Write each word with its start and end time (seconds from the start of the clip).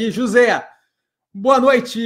E 0.00 0.10
José, 0.10 0.68
boa 1.32 1.60
noite, 1.60 2.00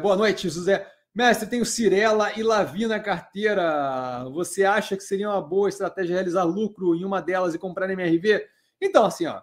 boa 0.00 0.16
noite, 0.16 0.48
José. 0.48 0.90
Mestre, 1.14 1.46
tenho 1.46 1.66
Cirela 1.66 2.32
e 2.38 2.42
Lavi 2.42 2.86
na 2.86 2.98
carteira. 2.98 4.26
Você 4.30 4.64
acha 4.64 4.96
que 4.96 5.02
seria 5.02 5.28
uma 5.28 5.42
boa 5.42 5.68
estratégia 5.68 6.14
realizar 6.14 6.44
lucro 6.44 6.94
em 6.94 7.04
uma 7.04 7.20
delas 7.20 7.54
e 7.54 7.58
comprar 7.58 7.90
MRV? 7.90 8.46
Então, 8.80 9.04
assim, 9.04 9.26
ó, 9.26 9.42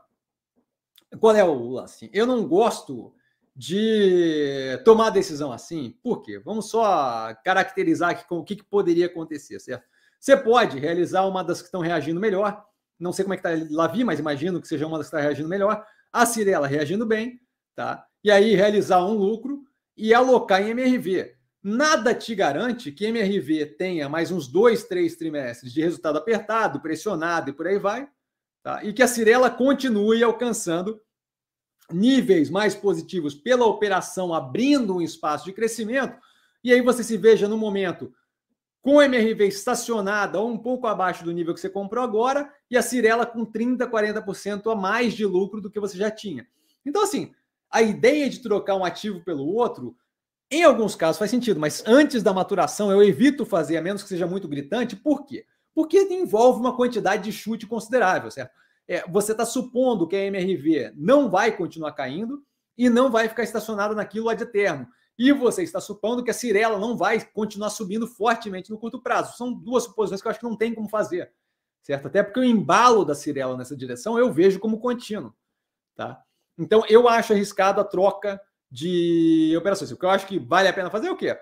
qual 1.19 1.35
é 1.35 1.43
o 1.43 1.69
lance? 1.69 2.09
Eu 2.11 2.25
não 2.25 2.47
gosto 2.47 3.13
de 3.55 4.81
tomar 4.83 5.11
decisão 5.11 5.51
assim, 5.51 5.95
por 6.01 6.23
quê? 6.23 6.39
Vamos 6.39 6.71
só 6.71 7.35
caracterizar 7.45 8.09
aqui 8.09 8.25
o 8.31 8.43
que, 8.43 8.55
que 8.55 8.63
poderia 8.63 9.05
acontecer, 9.05 9.59
certo? 9.59 9.87
Você 10.19 10.35
pode 10.35 10.79
realizar 10.79 11.27
uma 11.27 11.43
das 11.43 11.61
que 11.61 11.67
estão 11.67 11.81
reagindo 11.81 12.19
melhor, 12.19 12.65
não 12.99 13.13
sei 13.13 13.23
como 13.23 13.35
é 13.35 13.37
que 13.37 13.47
está 13.47 13.67
Lavi, 13.69 14.03
mas 14.03 14.17
imagino 14.17 14.59
que 14.59 14.67
seja 14.67 14.87
uma 14.87 14.97
das 14.97 15.07
que 15.07 15.15
está 15.15 15.21
reagindo 15.23 15.47
melhor, 15.47 15.85
a 16.11 16.25
Cirela 16.25 16.65
reagindo 16.65 17.05
bem, 17.05 17.39
tá? 17.79 18.05
E 18.21 18.29
aí 18.29 18.55
realizar 18.55 19.05
um 19.05 19.13
lucro 19.13 19.63
e 19.95 20.13
alocar 20.13 20.61
em 20.61 20.71
MRV. 20.71 21.33
Nada 21.63 22.13
te 22.13 22.35
garante 22.35 22.91
que 22.91 23.05
MRV 23.05 23.67
tenha 23.77 24.09
mais 24.09 24.31
uns 24.31 24.49
dois, 24.49 24.83
três 24.83 25.15
trimestres 25.15 25.71
de 25.71 25.81
resultado 25.81 26.17
apertado, 26.17 26.81
pressionado 26.81 27.49
e 27.49 27.53
por 27.53 27.67
aí 27.67 27.79
vai, 27.79 28.05
tá? 28.61 28.83
E 28.83 28.91
que 28.91 29.01
a 29.01 29.07
Cirela 29.07 29.49
continue 29.49 30.21
alcançando 30.21 30.99
níveis 31.89 32.49
mais 32.49 32.75
positivos 32.75 33.33
pela 33.33 33.65
operação, 33.65 34.33
abrindo 34.33 34.97
um 34.97 35.01
espaço 35.01 35.45
de 35.45 35.53
crescimento, 35.53 36.19
e 36.61 36.73
aí 36.73 36.81
você 36.81 37.01
se 37.01 37.15
veja 37.15 37.47
no 37.47 37.57
momento 37.57 38.11
com 38.81 38.99
a 38.99 39.05
MRV 39.05 39.47
estacionada 39.47 40.37
ou 40.37 40.49
um 40.49 40.57
pouco 40.57 40.85
abaixo 40.85 41.23
do 41.23 41.31
nível 41.31 41.53
que 41.53 41.61
você 41.61 41.69
comprou 41.69 42.03
agora, 42.03 42.53
e 42.69 42.75
a 42.75 42.81
Cirela 42.81 43.25
com 43.25 43.45
30%, 43.45 43.89
40% 43.89 44.69
a 44.69 44.75
mais 44.75 45.13
de 45.13 45.25
lucro 45.25 45.61
do 45.61 45.71
que 45.71 45.79
você 45.79 45.97
já 45.97 46.11
tinha. 46.11 46.45
Então, 46.85 47.03
assim, 47.03 47.33
a 47.71 47.81
ideia 47.81 48.29
de 48.29 48.39
trocar 48.39 48.75
um 48.75 48.85
ativo 48.85 49.23
pelo 49.23 49.45
outro, 49.45 49.95
em 50.51 50.63
alguns 50.63 50.95
casos 50.95 51.19
faz 51.19 51.29
sentido, 51.29 51.59
mas 51.59 51.83
antes 51.85 52.23
da 52.23 52.33
maturação 52.33 52.91
eu 52.91 53.03
evito 53.03 53.45
fazer, 53.45 53.77
a 53.77 53.81
menos 53.81 54.01
que 54.01 54.09
seja 54.09 54.25
muito 54.25 54.47
gritante. 54.47 54.95
Por 54.95 55.25
quê? 55.25 55.45
Porque 55.75 55.99
envolve 55.99 56.59
uma 56.59 56.75
quantidade 56.75 57.23
de 57.23 57.31
chute 57.31 57.67
considerável, 57.67 58.31
certo? 58.31 58.51
É, 58.87 59.07
você 59.07 59.33
está 59.33 59.45
supondo 59.45 60.07
que 60.07 60.15
a 60.15 60.25
MRV 60.25 60.93
não 60.95 61.29
vai 61.29 61.55
continuar 61.55 61.91
caindo 61.91 62.43
e 62.75 62.89
não 62.89 63.11
vai 63.11 63.29
ficar 63.29 63.43
estacionada 63.43 63.93
naquilo 63.93 64.29
ad 64.29 64.41
eterno. 64.41 64.87
E 65.15 65.31
você 65.31 65.61
está 65.61 65.79
supondo 65.79 66.23
que 66.23 66.31
a 66.31 66.33
Cirela 66.33 66.79
não 66.79 66.97
vai 66.97 67.23
continuar 67.23 67.69
subindo 67.69 68.07
fortemente 68.07 68.71
no 68.71 68.79
curto 68.79 69.01
prazo. 69.01 69.37
São 69.37 69.53
duas 69.53 69.83
suposições 69.83 70.21
que 70.21 70.27
eu 70.27 70.31
acho 70.31 70.39
que 70.39 70.45
não 70.45 70.55
tem 70.55 70.73
como 70.73 70.89
fazer, 70.89 71.31
certo? 71.83 72.07
Até 72.07 72.23
porque 72.23 72.39
o 72.39 72.43
embalo 72.43 73.05
da 73.05 73.13
Cirela 73.13 73.55
nessa 73.55 73.75
direção 73.75 74.17
eu 74.17 74.33
vejo 74.33 74.59
como 74.59 74.79
contínuo, 74.79 75.35
tá? 75.93 76.23
Então, 76.59 76.83
eu 76.89 77.07
acho 77.07 77.31
arriscado 77.31 77.79
a 77.79 77.85
troca 77.85 78.39
de 78.69 79.55
operações. 79.57 79.91
O 79.91 79.97
que 79.97 80.05
eu 80.05 80.09
acho 80.09 80.27
que 80.27 80.37
vale 80.37 80.67
a 80.67 80.73
pena 80.73 80.89
fazer 80.89 81.07
é 81.07 81.11
o 81.11 81.15
quê? 81.15 81.35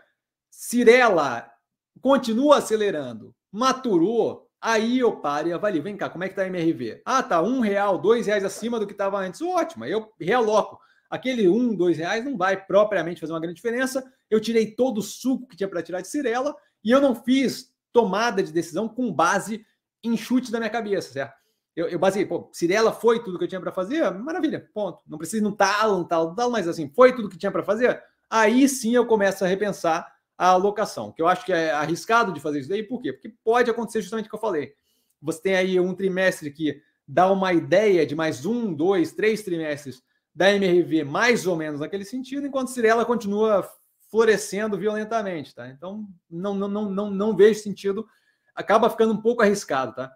Cirela 0.50 1.52
continua 2.00 2.58
acelerando, 2.58 3.36
maturou, 3.52 4.48
aí 4.62 5.00
eu 5.00 5.18
paro 5.20 5.48
e 5.48 5.54
avalio. 5.54 5.82
Vem 5.82 5.98
cá, 5.98 6.10
como 6.10 6.24
é 6.24 6.28
que 6.28 6.34
está 6.34 6.44
a 6.44 6.48
MRV? 6.48 7.02
Ah, 7.04 7.24
tá 7.24 7.42
um 7.42 7.60
real, 7.60 7.98
dois 7.98 8.28
reais 8.28 8.46
acima 8.46 8.80
do 8.80 8.86
que 8.86 8.94
estava 8.94 9.18
antes. 9.20 9.42
Ótimo, 9.42 9.86
eu 9.86 10.14
realoco. 10.20 10.80
Aquele 11.10 11.48
um, 11.48 11.76
dois 11.76 11.98
reais 11.98 12.24
não 12.24 12.38
vai 12.38 12.64
propriamente 12.66 13.20
fazer 13.20 13.34
uma 13.34 13.40
grande 13.40 13.56
diferença. 13.56 14.04
Eu 14.30 14.40
tirei 14.40 14.76
todo 14.76 15.00
o 15.00 15.04
suco 15.04 15.48
que 15.48 15.56
tinha 15.56 15.68
para 15.68 15.82
tirar 15.82 16.02
de 16.02 16.08
Cirela 16.08 16.56
e 16.84 16.92
eu 16.92 17.02
não 17.02 17.16
fiz 17.16 17.74
tomada 17.92 18.44
de 18.44 18.52
decisão 18.52 18.88
com 18.88 19.12
base 19.12 19.66
em 20.04 20.16
chutes 20.16 20.52
da 20.52 20.60
minha 20.60 20.70
cabeça, 20.70 21.12
certo? 21.12 21.34
Eu, 21.78 21.88
eu 21.88 22.00
basei, 22.00 22.26
pô, 22.26 22.50
Cirela 22.52 22.92
foi 22.92 23.24
tudo 23.24 23.38
que 23.38 23.44
eu 23.44 23.48
tinha 23.48 23.62
para 23.62 23.72
fazer, 23.72 24.10
maravilha, 24.10 24.68
ponto. 24.74 25.00
Não 25.06 25.16
precisa 25.16 25.44
não 25.44 25.52
tal, 25.52 25.92
não 25.92 26.04
tal, 26.04 26.34
tal, 26.34 26.50
mas 26.50 26.68
assim, 26.68 26.90
foi 26.90 27.16
tudo 27.16 27.30
que 27.30 27.38
tinha 27.38 27.52
para 27.52 27.62
fazer. 27.62 28.02
Aí 28.28 28.68
sim 28.68 28.96
eu 28.96 29.06
começo 29.06 29.46
a 29.46 29.48
repensar 29.48 30.12
a 30.36 30.48
alocação, 30.48 31.12
que 31.12 31.22
eu 31.22 31.28
acho 31.28 31.46
que 31.46 31.54
é 31.54 31.70
arriscado 31.70 32.34
de 32.34 32.40
fazer 32.40 32.62
isso 32.62 32.70
daí, 32.70 32.82
por 32.82 33.00
quê? 33.00 33.14
Porque 33.14 33.32
pode 33.44 33.70
acontecer 33.70 34.02
justamente 34.02 34.26
o 34.26 34.30
que 34.30 34.36
eu 34.36 34.40
falei. 34.40 34.74
Você 35.22 35.40
tem 35.40 35.56
aí 35.56 35.80
um 35.80 35.94
trimestre 35.94 36.52
que 36.52 36.82
dá 37.08 37.32
uma 37.32 37.54
ideia 37.54 38.08
de 38.08 38.16
mais 38.16 38.44
um, 38.44 38.74
dois, 38.74 39.12
três 39.12 39.44
trimestres 39.44 40.02
da 40.34 40.52
MRV 40.52 41.04
mais 41.04 41.46
ou 41.46 41.56
menos 41.56 41.80
naquele 41.80 42.06
sentido, 42.06 42.48
enquanto 42.48 42.72
Cirela 42.72 43.06
continua 43.06 43.70
florescendo 44.10 44.80
violentamente, 44.80 45.54
tá? 45.54 45.68
Então 45.68 46.08
não, 46.28 46.56
não, 46.56 46.68
não, 46.68 46.90
não, 46.90 47.12
não 47.12 47.36
vejo 47.36 47.60
sentido, 47.60 48.08
acaba 48.56 48.90
ficando 48.90 49.14
um 49.14 49.22
pouco 49.22 49.44
arriscado, 49.44 49.94
tá? 49.94 50.12